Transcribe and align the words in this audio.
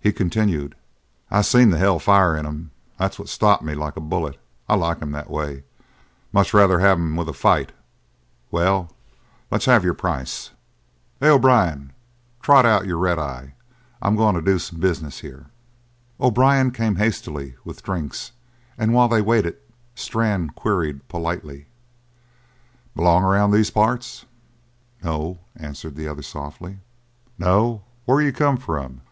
He 0.00 0.12
continued: 0.12 0.76
"I 1.30 1.42
seen 1.42 1.68
the 1.68 1.76
hell 1.76 1.98
fire 1.98 2.34
in 2.34 2.46
him. 2.46 2.70
That's 2.98 3.18
what 3.18 3.28
stopped 3.28 3.62
me 3.62 3.74
like 3.74 3.96
a 3.98 4.00
bullet. 4.00 4.40
I 4.66 4.74
like 4.76 5.02
'em 5.02 5.12
that 5.12 5.28
way. 5.28 5.62
Much 6.32 6.54
rather 6.54 6.78
have 6.80 6.96
'em 6.96 7.16
with 7.16 7.28
a 7.28 7.34
fight. 7.34 7.72
Well, 8.50 8.90
let's 9.50 9.66
have 9.66 9.84
your 9.84 9.92
price. 9.92 10.52
Hey, 11.20 11.28
O'Brien, 11.28 11.92
trot 12.40 12.64
out 12.64 12.86
your 12.86 12.96
red 12.96 13.18
eye; 13.18 13.52
I'm 14.00 14.16
going 14.16 14.34
to 14.36 14.40
do 14.40 14.58
some 14.58 14.80
business 14.80 15.18
here!" 15.20 15.48
O'Brien 16.18 16.70
came 16.70 16.96
hastily, 16.96 17.56
with 17.62 17.82
drinks, 17.82 18.32
and 18.78 18.94
while 18.94 19.08
they 19.08 19.20
waited 19.20 19.58
Strann 19.94 20.48
queried 20.48 21.06
politely: 21.08 21.66
"Belong 22.96 23.22
around 23.22 23.50
these 23.50 23.70
parts?" 23.70 24.24
"No," 25.02 25.40
answered 25.54 25.94
the 25.94 26.08
other 26.08 26.22
softly. 26.22 26.78
"No? 27.36 27.82
Where 28.06 28.22
you 28.22 28.32
come 28.32 28.56
from?" 28.56 29.02